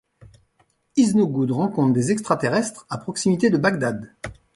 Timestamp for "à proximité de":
2.89-3.57